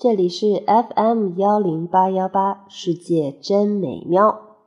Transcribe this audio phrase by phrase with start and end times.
[0.00, 4.58] 这里是 FM 幺零八幺八，世界真美妙。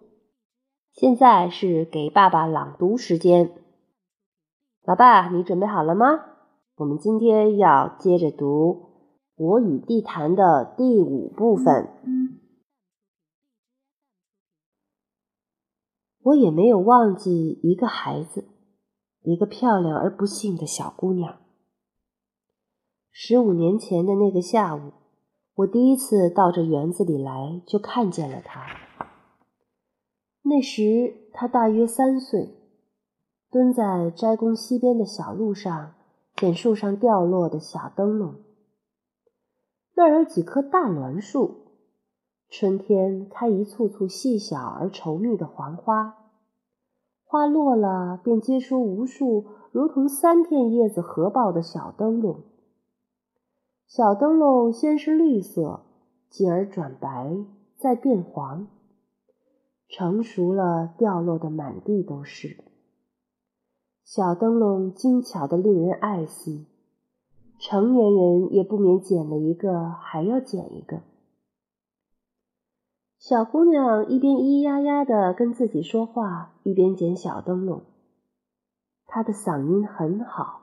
[0.92, 3.49] 现在是给爸爸朗读时间。
[4.83, 6.20] 老爸，你准备好了吗？
[6.75, 8.73] 我们今天要接着读
[9.38, 11.88] 《我与地坛》的第五部分。
[16.23, 18.50] 我也没有忘记一个孩子，
[19.21, 21.38] 一个漂亮而不幸的小姑娘。
[23.09, 24.91] 十五年前的那个下午，
[25.61, 28.65] 我第一次到这园子里来，就看见了他。
[30.43, 32.58] 那时他大约三岁。
[33.52, 35.94] 蹲在斋宫西边的小路上，
[36.38, 38.36] 捡树上掉落的小灯笼。
[39.96, 41.74] 那儿有几棵大栾树，
[42.50, 46.16] 春天开一簇簇细小而稠密的黄花，
[47.26, 52.40] 花落了便结出无数如同三片叶子合抱的小灯笼。
[53.94, 55.81] 小灯笼先是绿色，
[56.30, 57.35] 继而转白，
[57.76, 58.68] 再变黄，
[59.90, 62.63] 成熟了，掉落的满地都是。
[64.05, 66.67] 小灯笼精巧的令人爱惜，
[67.59, 71.01] 成年人也不免捡了一个，还要捡一个。
[73.19, 77.81] 小姑娘一边咿呀呀的跟自己说话，一边捡小灯笼。
[79.05, 80.60] 她的嗓音很好，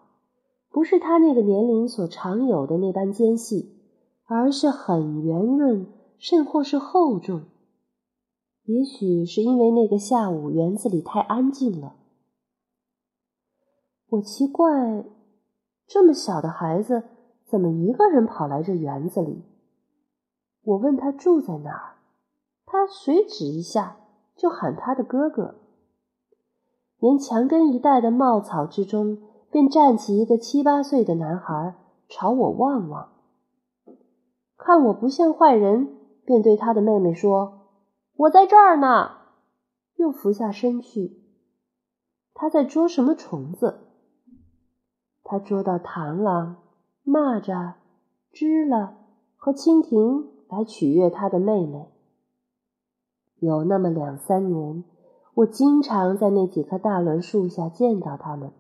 [0.70, 3.74] 不是他那个年龄所常有的那般尖细，
[4.26, 5.86] 而是很圆润，
[6.18, 7.42] 甚或是厚重。
[8.64, 11.96] 也许是因为那个下午园子里太安静了。
[14.10, 15.04] 我奇怪，
[15.86, 17.04] 这么小的孩子
[17.46, 19.42] 怎么一个人跑来这园子里？
[20.62, 21.96] 我问他住在哪儿，
[22.66, 23.96] 他随指一下
[24.36, 25.54] 就喊他的哥哥。
[26.98, 29.18] 连墙根一带的茂草之中，
[29.50, 31.74] 便站起一个七八岁的男孩，
[32.08, 33.12] 朝我望望，
[34.56, 37.68] 看我不像坏人，便对他的妹妹说
[38.16, 39.12] ：“我在这儿呢。”
[39.96, 41.22] 又俯下身去，
[42.32, 43.80] 他在捉什么虫子。
[45.24, 46.58] 他捉到螳螂、
[47.04, 47.72] 蚂蚱、
[48.30, 48.96] 知了
[49.36, 51.88] 和蜻蜓来取悦他的妹妹。
[53.40, 54.84] 有那么两三年，
[55.34, 58.52] 我经常在那几棵大栾树下见到他们。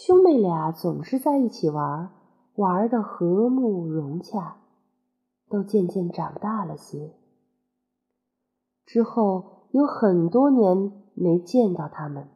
[0.00, 2.10] 兄妹俩总是在一起玩，
[2.54, 4.58] 玩的和睦融洽，
[5.50, 7.16] 都渐渐长大了些。
[8.86, 12.28] 之后有很多年没见到他们，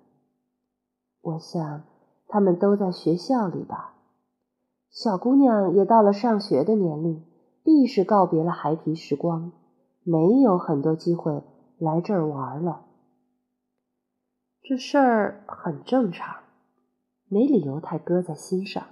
[1.21, 1.85] 我想。
[2.27, 3.95] 他们都在学校里吧？
[4.91, 7.25] 小姑娘也到了上学的年龄，
[7.63, 9.53] 必是告别了孩提时光，
[10.03, 11.45] 没有很多机会
[11.79, 12.87] 来这儿玩了。
[14.63, 16.42] 这事儿很正常，
[17.33, 18.85] 没理由太搁在心上。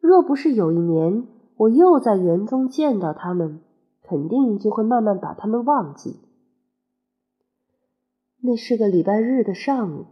[0.00, 3.60] 若不是有一年我又在园中见到他们，
[4.02, 6.18] 肯定就会慢慢把他们忘记。
[8.40, 10.06] 那是个礼拜日的上午。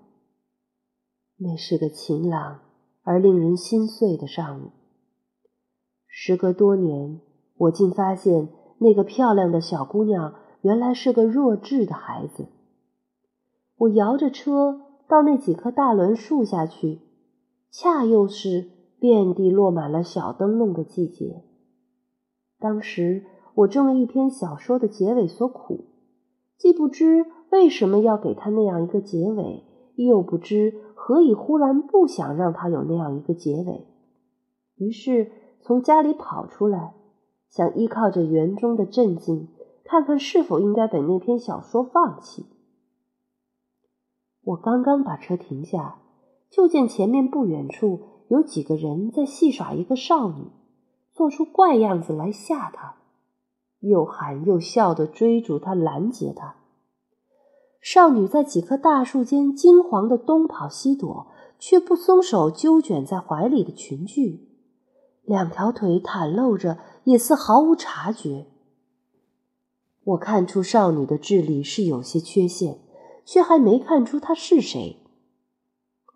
[1.39, 2.61] 那是个晴朗
[3.03, 4.71] 而令人心碎的上午。
[6.07, 7.21] 时隔多年，
[7.57, 12.47] 我竟发现那个漂亮的小姑娘原来是个弱智的孩子。
[13.77, 17.01] 我摇着车到那几棵大栾树下去，
[17.71, 21.45] 恰又是遍地落满了小灯笼的季节。
[22.59, 23.25] 当时
[23.55, 25.87] 我正为一篇小说的结尾所苦，
[26.57, 29.65] 既不知为什么要给他那样一个结尾，
[29.97, 30.85] 又不知。
[31.01, 33.87] 何以忽然不想让他有那样一个结尾？
[34.77, 35.31] 于是
[35.63, 36.95] 从家里跑出来，
[37.49, 39.49] 想依靠着园中的镇静，
[39.85, 42.45] 看看是否应该把那篇小说放弃。
[44.43, 46.03] 我刚刚把车停下，
[46.51, 50.47] 就见前面不远处有几个人在戏耍一个少女，
[51.13, 52.97] 做出怪样子来吓她，
[53.81, 56.57] 又喊又笑的追逐她，拦截她。
[57.81, 61.29] 少女在几棵大树间惊惶的东跑西躲，
[61.59, 64.41] 却不松手揪卷在怀里的裙裾，
[65.23, 68.47] 两条腿袒露着，也似毫无察觉。
[70.05, 72.81] 我看出少女的智力是有些缺陷，
[73.25, 74.98] 却还没看出她是谁。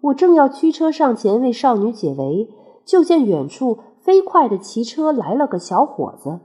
[0.03, 2.49] 我正要驱车上前为少女解围，
[2.85, 6.41] 就见远处飞快的骑车来了个小伙子。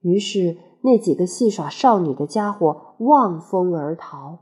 [0.00, 0.58] 于是。
[0.86, 4.40] 那几个戏耍少女的家伙望风而逃。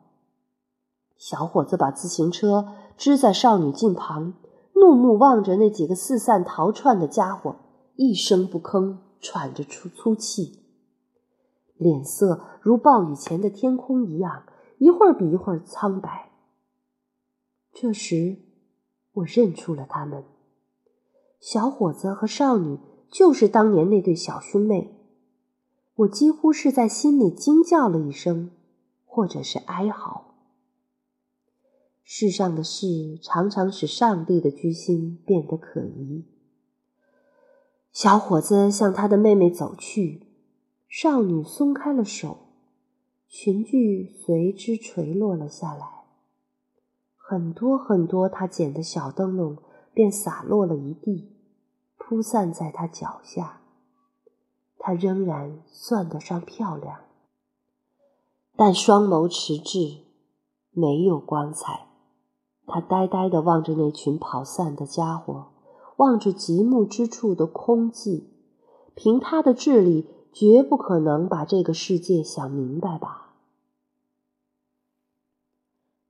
[1.16, 2.66] 小伙子把自行车
[2.96, 4.34] 支在少女近旁，
[4.74, 7.54] 怒目望着那几个四散逃窜的家伙，
[7.94, 10.64] 一声不吭，喘着粗粗气，
[11.76, 14.42] 脸色如暴雨前的天空一样，
[14.78, 16.31] 一会儿比一会儿苍白。
[17.74, 18.36] 这时，
[19.12, 20.24] 我认出了他们，
[21.40, 22.78] 小伙子和少女
[23.10, 24.98] 就是当年那对小兄妹。
[25.94, 28.50] 我几乎是在心里惊叫了一声，
[29.04, 30.34] 或者是哀嚎。
[32.02, 36.26] 世上的事常常使上帝的居心变得可疑。
[37.90, 40.26] 小伙子向他的妹妹走去，
[40.88, 42.48] 少女松开了手，
[43.28, 46.01] 裙裾随之垂落了下来。
[47.32, 49.56] 很多很多他捡的小灯笼
[49.94, 51.34] 便洒落了一地，
[51.96, 53.62] 铺散在他脚下。
[54.78, 57.00] 他仍然算得上漂亮，
[58.54, 60.04] 但双眸迟滞，
[60.72, 61.86] 没有光彩。
[62.66, 65.52] 他呆呆地望着那群跑散的家伙，
[65.96, 68.26] 望着极目之处的空寂。
[68.94, 73.36] 凭他的智力，绝不可能把这个世界想明白吧？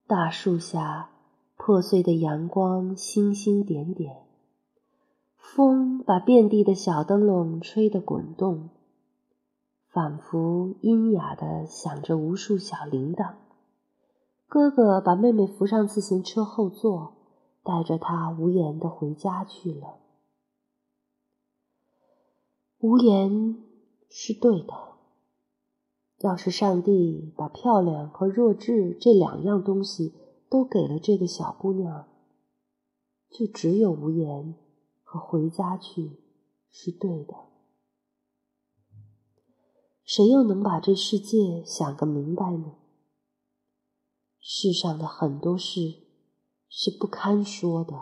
[0.08, 1.10] 大树下，
[1.64, 4.26] 破碎的阳光星星点点，
[5.36, 8.70] 风把遍地的小灯笼吹得滚动，
[9.86, 13.34] 仿佛阴哑地响着无数小铃铛。
[14.48, 17.12] 哥哥把妹妹扶上自行车后座，
[17.62, 20.00] 带着她无言的回家去了。
[22.80, 23.62] 无言
[24.10, 24.74] 是对的。
[26.18, 30.14] 要是上帝把漂亮和弱智这两样东西
[30.52, 32.06] 都给了这个小姑娘，
[33.30, 34.54] 就只有无言
[35.02, 36.20] 和回家去
[36.70, 37.32] 是对的。
[40.04, 42.74] 谁又能把这世界想个明白呢？
[44.40, 45.80] 世上的很多事
[46.68, 47.94] 是不堪说的。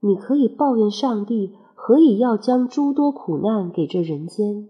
[0.00, 4.68] 你可以抱怨上帝何以要将诸多苦难给这人间，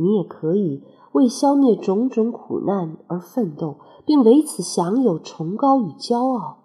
[0.00, 0.82] 你也可以
[1.12, 3.76] 为消灭种种苦难而奋斗，
[4.06, 6.64] 并为此享有崇高与骄傲。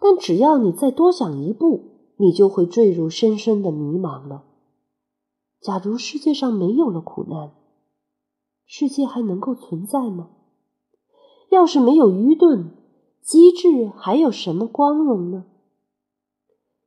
[0.00, 4.44] 但只要你再多想一步，你就会坠入深深的迷茫了。
[5.60, 7.52] 假如世界上没有了苦难，
[8.64, 10.30] 世界还能够存在吗？
[11.50, 12.70] 要是没有愚钝、
[13.20, 15.44] 机智，还有什么光荣呢？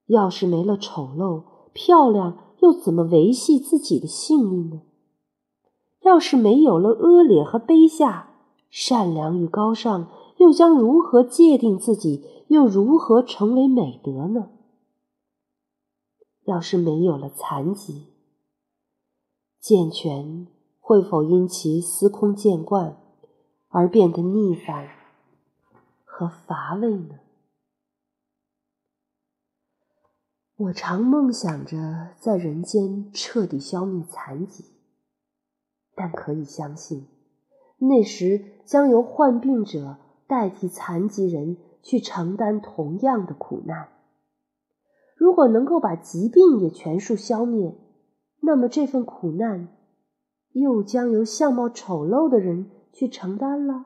[0.07, 1.43] 要是没了丑陋、
[1.73, 4.81] 漂亮，又怎么维系自己的性命呢？
[6.07, 8.29] 要是没有了恶劣和卑下，
[8.69, 12.45] 善良与高尚，又将如何界定自己？
[12.47, 14.51] 又如何成为美德呢？
[16.45, 18.05] 要是没有了残疾，
[19.59, 20.47] 健全
[20.79, 22.97] 会否因其司空见惯？
[23.67, 24.87] 而变得逆反
[26.05, 27.19] 和乏味呢？
[30.55, 34.63] 我常梦想着在人间彻底消灭残疾，
[35.97, 37.07] 但可以相信，
[37.79, 39.97] 那时将由患病者
[40.27, 43.89] 代替残疾人去承担同样的苦难。
[45.17, 47.75] 如果能够把疾病也全数消灭，
[48.39, 49.67] 那么这份苦难
[50.53, 52.71] 又将由相貌丑陋的人。
[52.93, 53.85] 去承担了。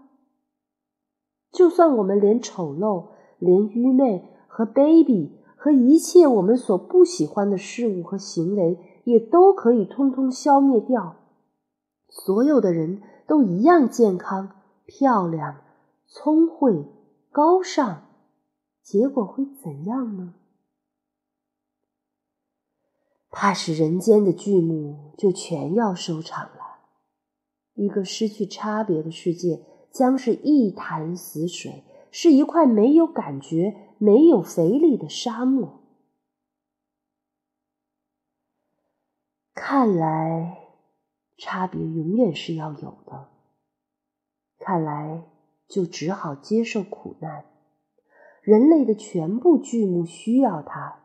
[1.52, 3.10] 就算我们连丑陋、
[3.40, 11.18] 连愚昧和卑鄙和一切我们所不喜欢的事物和行为，也都可以通通消灭掉，
[12.12, 15.64] 所有的人都一样健康、漂亮、
[16.06, 16.86] 聪慧、
[17.32, 18.04] 高尚，
[18.84, 20.36] 结果会怎样呢？
[23.30, 26.82] 怕是人间的剧目就全要收场了。
[27.76, 35.80] 一个失去差别的世界，将是一潭死水，是一块没有感觉、没有肥力的沙漠。
[39.54, 40.61] 看来，
[41.42, 43.30] 差别永远是要有的。
[44.60, 45.24] 看来，
[45.68, 47.46] 就只好接受苦难。
[48.44, 51.00] 人类的全部剧目需要它，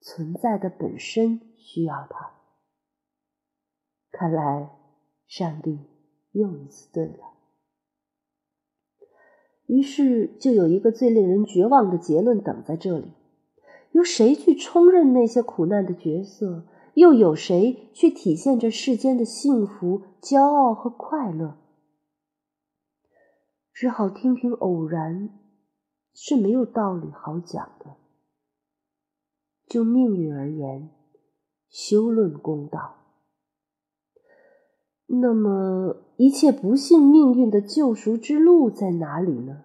[0.00, 2.32] 存在的本身需要它。
[4.10, 4.74] 看来。
[5.28, 5.80] 上帝
[6.32, 7.34] 又一次对了，
[9.66, 13.12] 于是就有一个最令人绝望的结论等在这里：
[13.92, 16.64] 由谁去充任那些苦难的角色？
[16.98, 21.56] 又有谁去体现着世间的幸福、骄傲和快乐？
[23.72, 25.30] 只好听凭偶然
[26.12, 27.94] 是没有道理好讲的。
[29.68, 30.90] 就命运而言，
[31.68, 32.96] 休论公道。
[35.06, 39.62] 那么，一切不幸命运的救赎之路在哪里呢？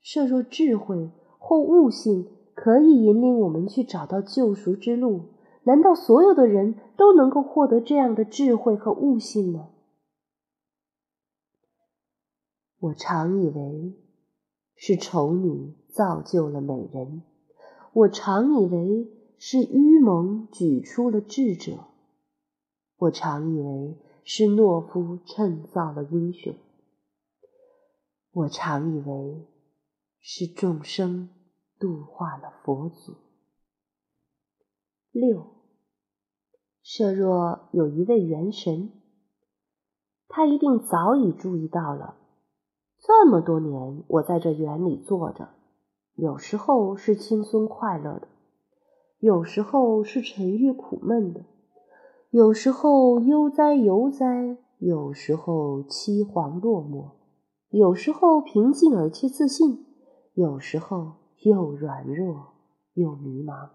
[0.00, 5.26] 设若智慧或悟性可以引领我们去找到救赎之路，
[5.62, 9.68] 难道所有的人都能够获得这样的智慧和悟性吗？
[12.80, 13.94] 我常以为
[14.74, 17.22] 是丑女造就了美人，
[17.92, 21.84] 我常以为是愚蒙举出了智者，
[22.96, 26.54] 我常以为是懦夫衬造了英雄，
[28.32, 29.46] 我常以为
[30.20, 31.28] 是众生
[31.78, 33.14] 度化了佛祖。
[35.10, 35.46] 六，
[36.82, 38.92] 设若有一位元神，
[40.28, 42.16] 他一定早已注意到了，
[42.98, 45.48] 这么多年我在这园里坐着，
[46.14, 48.28] 有时候是轻松快乐的。
[49.20, 51.44] 有时候是沉郁苦闷的，
[52.30, 57.14] 有时候悠哉游哉，有时候凄惶落寞，
[57.70, 59.84] 有时候平静而且自信，
[60.34, 62.54] 有时候又软弱
[62.94, 63.70] 又迷茫。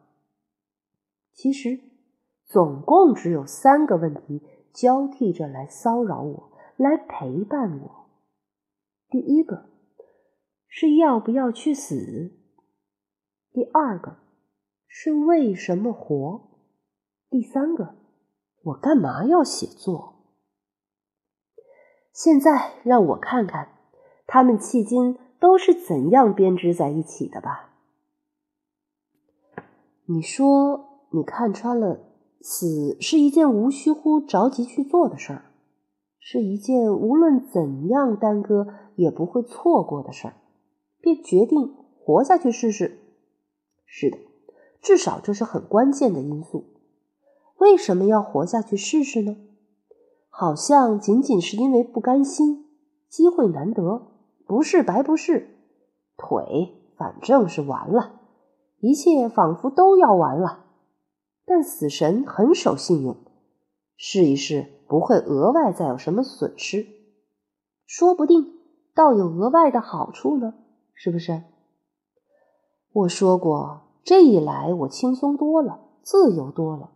[1.32, 1.79] 其实，
[2.46, 4.41] 总共只有三个问题
[4.74, 8.10] 交替着来骚扰我，来陪伴我。
[9.10, 9.70] 第一个
[10.67, 12.32] 是要不要去死？
[13.51, 14.17] 第二个。
[14.96, 16.51] 是为什么活？
[17.32, 17.96] 第三个，
[18.62, 20.27] 我干嘛要写作？
[22.12, 23.70] 现在让我看看，
[24.27, 27.73] 他们迄今都是怎样编织在一起的吧。
[30.05, 32.00] 你说你看穿了，
[32.39, 35.51] 死是一件无需乎着急去做的事儿，
[36.17, 40.35] 是一件无论怎样耽搁也不会错过的事儿，
[41.01, 43.00] 便决定活下去试试。
[43.85, 44.17] 是的。
[44.81, 46.63] 至少这是很关键的因素。
[47.57, 49.35] 为什么要活下去试试呢？
[50.29, 52.65] 好像仅仅是因为不甘心，
[53.09, 54.12] 机会难得，
[54.45, 55.50] 不是白不是。
[56.17, 58.21] 腿反正是完了，
[58.79, 60.65] 一切仿佛都要完了。
[61.45, 63.17] 但死神很守信用，
[63.97, 66.88] 试一试不会额外再有什么损失，
[67.85, 68.53] 说不定
[68.93, 70.53] 倒有额外的好处呢，
[70.93, 71.43] 是不是？
[72.91, 73.81] 我说过。
[74.05, 76.91] 这一来，我轻松多了，自由多了。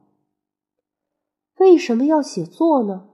[1.57, 3.07] 为什么要写作呢？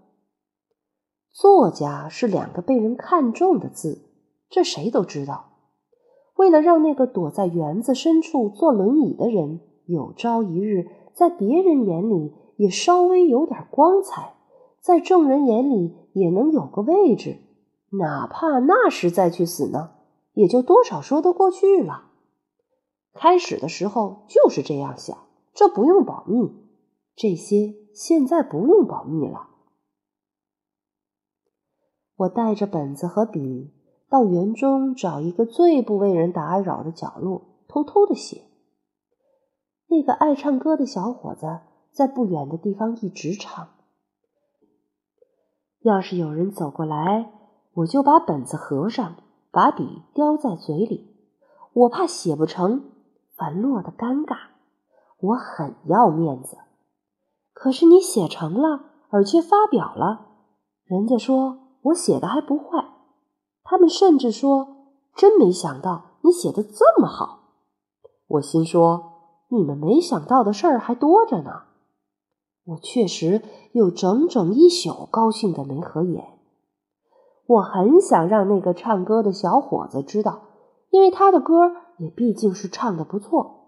[1.31, 4.01] 作家是两个被人看重的字，
[4.53, 5.45] 这谁都知道。
[6.35, 14.35] 为了让那个躲在园子深处坐轮椅的人有朝一日在别人眼里也稍微有点光彩，
[14.79, 17.39] 在众人眼里也能有个位置，
[17.97, 19.95] 哪怕那时再去死呢，
[20.33, 22.11] 也就多少说得过去了。
[23.15, 25.17] 开始的时候就是这样想，
[25.55, 26.51] 这不用保密，
[27.15, 29.47] 这些现在不用保密了。
[32.17, 33.73] 我带着本子和笔
[34.13, 38.43] 到园中找一个最不为人打扰的角落，偷偷的写。
[39.87, 43.69] 那个爱唱歌的小伙子在不远的地方一直唱。
[45.81, 47.31] 要是有人走过来，
[47.73, 49.15] 我就把本子合上，
[49.49, 51.15] 把笔叼在嘴里，
[51.73, 52.91] 我怕写不成。
[53.35, 54.35] 反落的尴尬，
[55.21, 56.59] 我很要面子。
[57.51, 60.27] 可是你写成了，而却发表了，
[60.85, 62.92] 人家说我写的还不坏，
[63.63, 64.67] 他们甚至说
[65.15, 67.39] 真没想到你写的这么好。
[68.27, 69.13] 我心说
[69.49, 71.63] 你们没想到的事儿还多着呢。
[72.65, 73.41] 我确实
[73.73, 76.39] 有整整一宿高兴的没合眼。
[77.45, 80.41] 我很想让那个唱歌的小伙子知道，
[80.89, 81.75] 因为他的歌。
[81.99, 83.67] 也毕竟是唱的不错。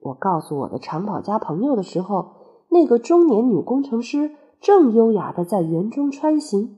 [0.00, 2.34] 我告诉我的长跑家朋友的时候，
[2.68, 6.76] 那个中年女工程师正优雅的在园中穿行。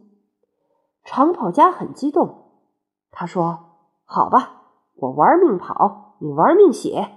[1.05, 2.53] 长跑家很激动，
[3.11, 3.59] 他说
[4.05, 4.63] ：“好吧，
[4.97, 7.13] 我玩命跑，你玩命写。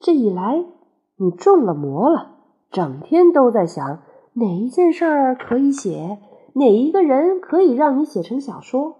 [0.00, 0.64] 这一来，
[1.16, 2.36] 你中了魔了，
[2.70, 4.02] 整天都在想
[4.34, 6.20] 哪一件事儿可以写，
[6.54, 8.96] 哪一个人可以让你写成小说。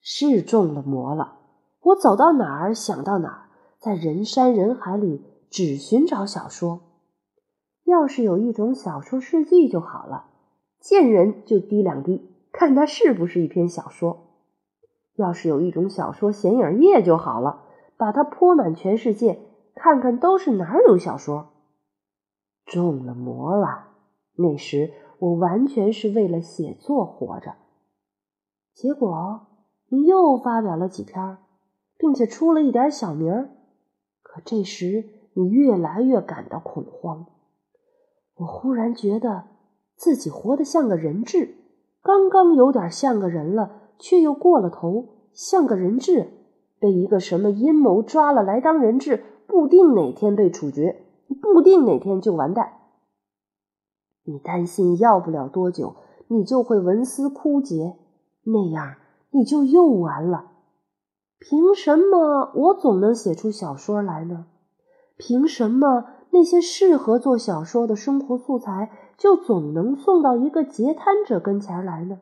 [0.00, 1.34] 是中了魔了。”
[1.86, 3.48] 我走到哪儿想到哪儿，
[3.78, 6.80] 在人山人海里只寻找小说。
[7.84, 10.24] 要是有一种小说事迹就好了，
[10.86, 14.28] 见人就滴两滴，看它是不是一篇小说。
[15.16, 17.64] 要是有一种小说显影液就好了，
[17.96, 19.40] 把它泼满全世界，
[19.74, 21.48] 看看都是哪儿有小说。
[22.66, 23.88] 中了魔了，
[24.36, 27.56] 那时我完全是为了写作活着。
[28.72, 29.48] 结果
[29.88, 31.38] 你又发表了几篇。
[31.98, 33.48] 并且出了一点小名儿，
[34.22, 37.24] 可这时你越来越感到恐慌。
[38.34, 39.44] 我忽然觉得
[39.96, 41.56] 自己活得像个人质，
[42.02, 46.28] 刚刚有点像个人了，却又过了头，像个人质，
[46.78, 51.06] 被一个什么阴谋抓了来当人质，不定哪天被处决，
[51.40, 52.72] 不定哪天就完蛋。
[54.24, 55.96] 你担心要不了多久，
[56.28, 57.96] 你就会文思枯竭，
[58.44, 58.96] 那样
[59.30, 60.52] 你就又完了。
[61.38, 64.46] 凭什么我总能写出小说来呢？
[65.16, 72.20] 凭什么那些适合做小说的生活素材就总能送到一个截瘫者跟前来呢？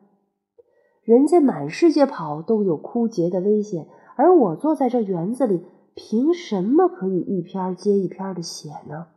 [1.03, 9.07] 人家满世界跑都有枯竭的危险，而我坐在这园子里，凭什么可以一篇接一篇的写呢？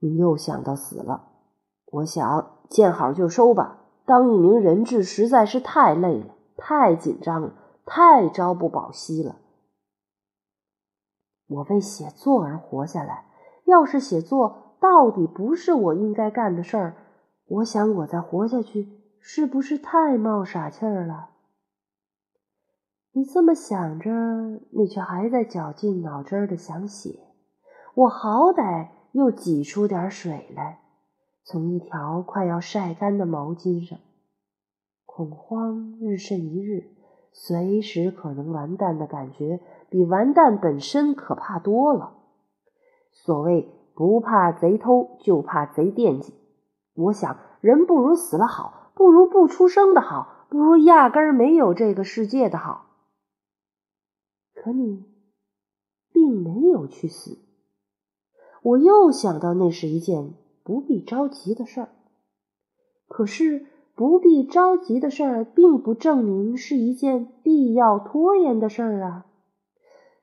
[0.00, 1.28] 你又想到死了，
[1.92, 3.80] 我想见好就收吧。
[4.04, 7.54] 当一名人质实在是太累了，太紧张了，
[7.86, 9.36] 太朝不保夕了。
[11.46, 13.26] 我为写作而活下来，
[13.64, 16.96] 要是写作到底不是我应该干的事儿，
[17.46, 18.88] 我想我再活下去
[19.20, 21.30] 是不是太冒傻气儿了？
[23.12, 24.10] 你这么想着，
[24.70, 27.20] 你却还在绞尽脑汁的想写。
[27.94, 30.80] 我好歹又挤出点水来。
[31.44, 33.98] 从一条快要晒干的毛巾上，
[35.04, 36.94] 恐慌日甚一日，
[37.32, 42.23] 随时可能完蛋的感觉，比完蛋本身可怕多了。
[43.14, 46.34] 所谓不怕贼偷，就怕贼惦记。
[46.94, 52.84] 我想，人不如死了好，不如不出生的好，不如压根儿没有这个世界的好。
[54.54, 55.06] 可你
[56.12, 57.38] 并没有去死，
[58.62, 60.34] 我又想到那是一件。
[60.66, 61.88] 不必着急的事儿，
[63.06, 69.26] 可是不必着急的事儿，并不证明是一件必要拖延的事儿啊！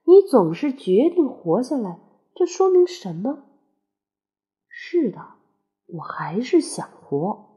[0.03, 1.99] 你总是决定活下来，
[2.33, 3.43] 这说明什么？
[4.69, 5.35] 是的，
[5.87, 7.49] 我还是想活。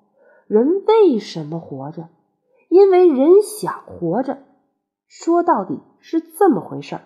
[0.46, 2.08] 人为什么活着？
[2.68, 4.42] 因为人想活着。
[5.06, 7.02] 说到底是这么回事儿。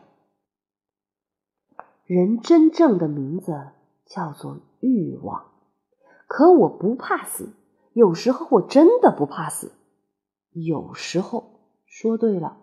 [2.05, 3.73] 人真正的名字
[4.07, 5.53] 叫做欲望。
[6.27, 7.55] 可我不怕死，
[7.93, 9.73] 有时候我真的不怕死。
[10.53, 12.57] 有时候说对了，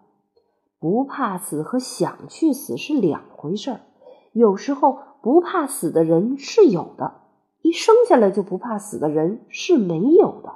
[0.79, 3.81] 不怕死和想去死是两回事儿。
[4.35, 7.21] 有时候不怕死的人是有的，
[7.61, 10.55] 一生下来就不怕死的人是没有的。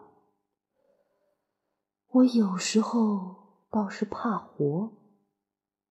[2.12, 3.36] 我有时候
[3.72, 4.92] 倒是怕活，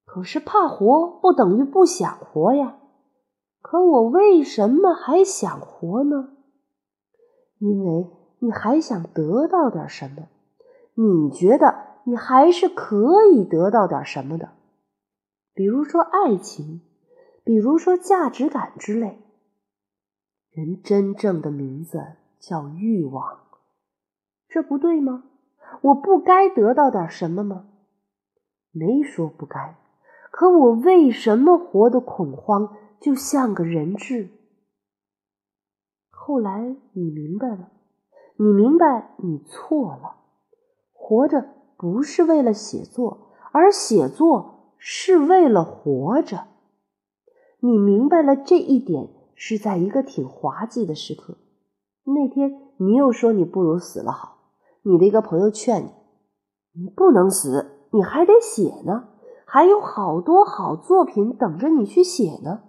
[0.04, 2.76] 可是怕活不等于不想活呀。
[3.62, 6.28] 可我为什么还想活呢？
[7.58, 10.28] 因为你还想得到点什么，
[10.94, 11.74] 你觉得
[12.04, 14.50] 你还是可以得到点什么的，
[15.54, 16.82] 比如说爱情，
[17.48, 19.22] 比如说价值感之类。
[20.50, 21.98] 人真正的名字
[22.38, 23.38] 叫欲望，
[24.50, 25.24] 这不对吗？
[25.80, 27.64] 我不该得到点什么吗？
[28.70, 29.78] 没说不该，
[30.30, 34.28] 可我为什么活得恐慌，就像个人质？
[36.10, 37.70] 后来你明白了，
[38.36, 40.16] 你明白你错了。
[40.92, 46.46] 活着不是为了写作，而写作是为了活着。
[47.60, 51.38] 你明白了这一点，是在一个挺滑稽的时刻。
[52.04, 54.38] 那天你又说你不如死了好，
[54.82, 59.08] 你的一个朋友劝你，你不能死，你还得写呢，
[59.44, 62.62] 还有好多好作品等着你去写呢。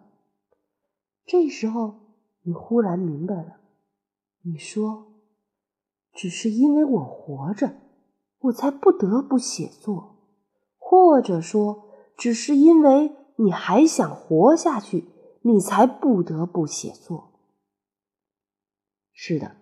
[1.25, 1.99] 这时候。
[2.43, 3.57] 你忽然明白了，
[4.43, 5.07] 你说，
[6.13, 7.73] 只是因为我活着，
[8.39, 10.15] 我才不得不写作，
[10.77, 11.83] 或者说，
[12.17, 15.09] 只是因为你还想活下去，
[15.41, 17.31] 你才不得不写作。
[19.13, 19.57] 是的，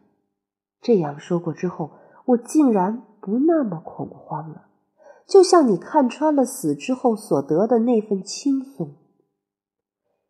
[0.81, 1.91] 这样说过之后，
[2.25, 4.67] 我竟然不那么恐慌了，
[5.25, 8.95] 就像你看穿了死之后所得的那份轻松。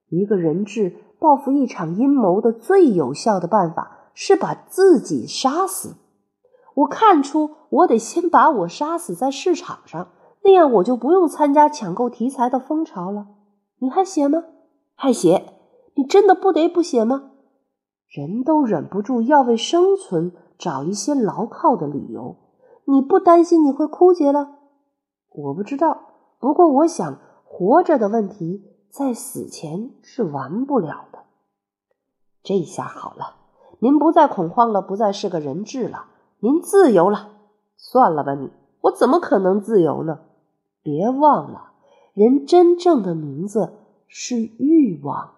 [0.09, 1.03] 一个人质。
[1.19, 5.95] 报复一场阴谋的最有效的办法是把自己杀死。
[6.75, 10.11] 我看出，我得先把我杀死在市场上，
[10.43, 13.29] 那样我就不用参加抢购题材的风潮了。
[13.79, 14.43] 你还写吗？
[14.95, 15.53] 还写？
[15.95, 17.31] 你真的不得不写吗？
[18.07, 22.37] 人都忍不住要为生存找一些牢靠的理由。
[22.85, 24.55] 你不担心你会枯竭了？
[25.29, 25.99] 我不知道，
[26.39, 28.73] 不过我想，活着的问题。
[28.89, 31.19] 在死前是完不了的。
[32.41, 33.35] 这下好了，
[33.79, 36.05] 您不再恐慌了，不再是个人质了，
[36.39, 37.33] 您自由了。
[37.75, 38.49] 算了吧，你
[38.81, 40.21] 我怎么可能自由呢？
[40.81, 41.73] 别忘了，
[42.17, 43.73] 人真正的名字
[44.07, 45.35] 是欲望。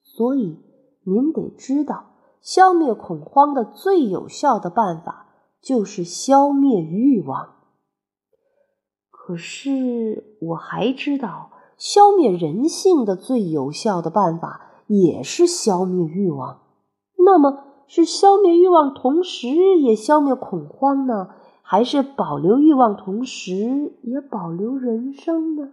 [0.00, 0.60] 所以
[1.02, 5.26] 您得知道，消灭恐慌的最有效的办法
[5.60, 7.56] 就是消灭欲望。
[9.10, 11.50] 可是我还知道。
[11.76, 16.62] 消灭人性的最有效的办法也是消灭欲望。
[17.18, 19.48] 那么，是消灭欲望同时
[19.80, 21.28] 也消灭恐慌呢，
[21.68, 25.72] 还是保留欲望同时也保留人生呢？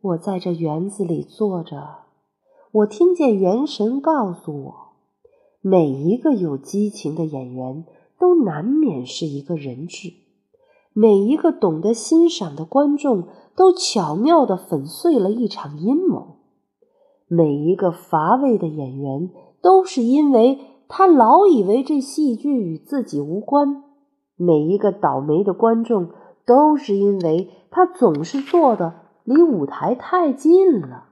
[0.00, 2.06] 我在这园子里坐着，
[2.72, 4.74] 我听见元神告诉我，
[5.60, 7.86] 每一个有激情的演员
[8.18, 10.14] 都难免是一个人质，
[10.92, 16.38] 每一个懂得欣赏的观众都巧妙地粉碎了一场阴谋，
[17.28, 19.30] 每一个乏味的演员
[19.62, 20.58] 都是因为
[20.88, 23.84] 他老以为这戏剧与自己无关，
[24.34, 26.12] 每一个倒霉的观众
[26.44, 29.04] 都是因为他总是坐的。
[29.24, 31.10] 离舞台太近了，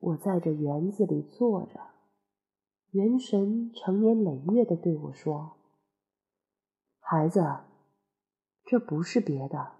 [0.00, 1.78] 我在这园子里坐着，
[2.90, 5.52] 元神成年累月的对我说
[6.98, 7.58] ：“孩子，
[8.64, 9.74] 这不是别的，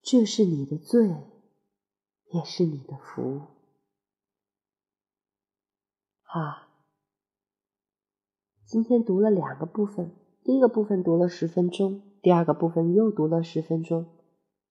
[0.00, 1.08] 这是你的罪，
[2.30, 3.40] 也是你的福。”
[6.32, 6.66] 啊，
[8.64, 12.00] 今天读了两个部分，第一个部分读了十分钟。
[12.22, 14.06] 第二个部分又读了十分钟，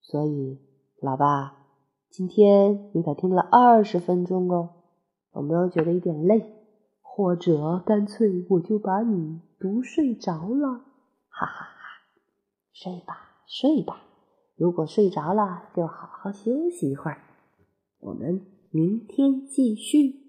[0.02, 0.60] 所以
[1.00, 1.68] 老爸，
[2.10, 4.70] 今天你可听了二十分钟哦，
[5.36, 6.52] 有没有觉得有点累？
[7.04, 10.80] 或者干脆我就把你读睡着了，
[11.30, 12.02] 哈哈哈！
[12.74, 14.02] 睡吧，睡吧。
[14.56, 17.22] 如果睡着了，就好好休息一会儿。
[18.00, 20.21] 我们明天继续。